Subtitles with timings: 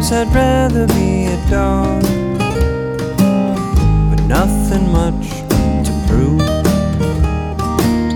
[0.00, 2.02] Sometimes I'd rather be a dog
[4.10, 5.28] with nothing much
[5.84, 6.40] to prove.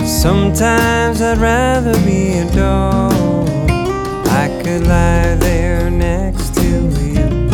[0.06, 3.12] Sometimes I'd rather be a dog.
[4.28, 6.68] I could lie there next to
[7.00, 7.48] you.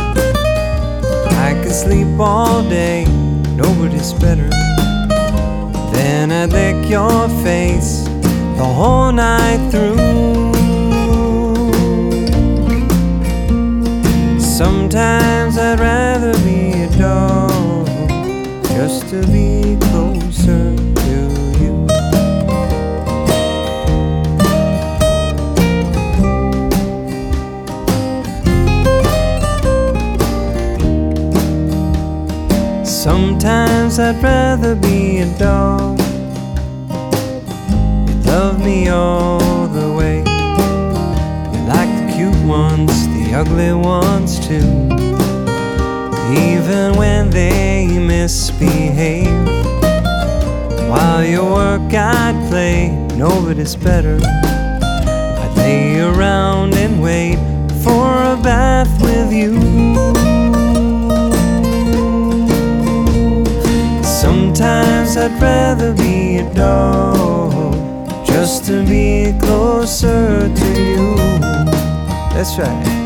[1.47, 3.07] I could sleep all day,
[3.57, 4.51] nobody's better.
[5.91, 8.05] Then I'd lick your face
[8.59, 10.58] the whole night through.
[14.59, 17.87] Sometimes I'd rather be a dog
[18.67, 21.17] just to be closer to
[21.61, 21.87] you.
[32.85, 36.01] Sometimes I'd rather be a dog.
[38.09, 39.28] You love me all
[43.39, 44.69] ugly ones too.
[46.33, 49.47] Even when they misbehave.
[50.91, 54.19] While you work, I'd play, nobody's better.
[55.43, 57.39] I'd lay around and wait
[57.85, 59.55] for a bath with you.
[64.03, 71.15] Sometimes I'd rather be a dog just to be closer to you.
[72.35, 72.98] That's right.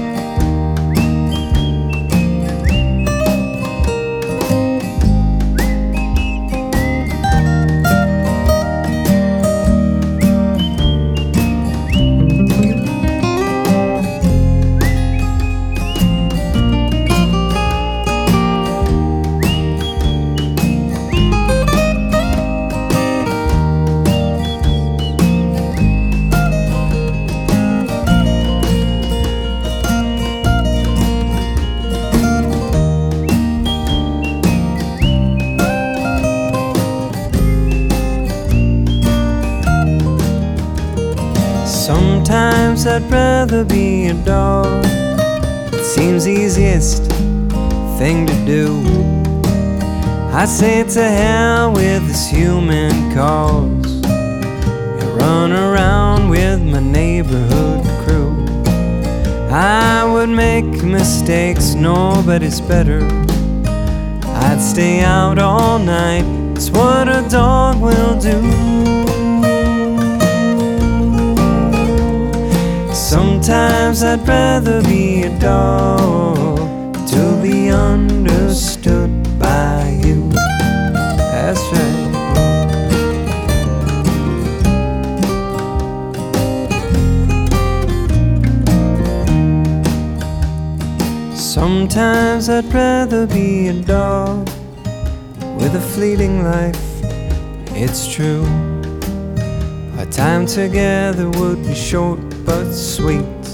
[41.86, 44.84] Sometimes I'd rather be a dog.
[45.74, 47.02] It seems easiest
[47.98, 48.80] thing to do.
[50.32, 58.46] I say to hell with this human cause and run around with my neighborhood crew.
[59.50, 63.04] I would make mistakes, nobody's better.
[64.24, 66.26] I'd stay out all night,
[66.56, 69.11] it's what a dog will do.
[73.12, 80.30] Sometimes I'd rather be a dog to be understood by you.
[80.30, 82.08] That's right.
[91.36, 94.48] Sometimes I'd rather be a dog
[95.60, 96.80] with a fleeting life.
[97.76, 98.46] It's true.
[100.02, 103.44] Our time together would be short but sweet.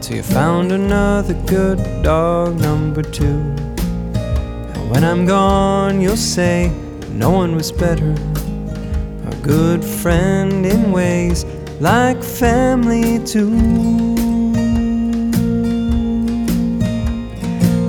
[0.00, 3.36] Till you found another good dog number two.
[4.14, 6.72] And when I'm gone, you'll say
[7.10, 8.14] no one was better.
[9.26, 11.44] A good friend in ways
[11.80, 13.52] like family too.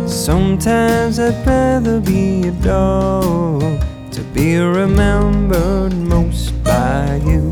[0.06, 3.81] Sometimes I'd rather be a dog
[4.12, 7.43] to be remembered most by you.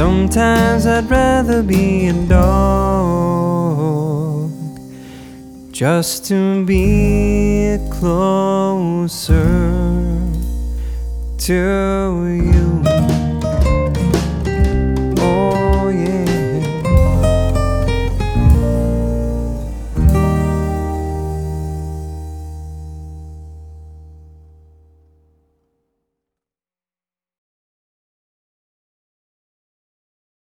[0.00, 2.40] Sometimes I'd rather be a dog
[5.72, 9.44] just to be closer
[11.36, 11.52] to
[12.32, 13.19] you.